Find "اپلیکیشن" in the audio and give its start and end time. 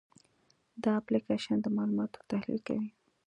1.01-1.57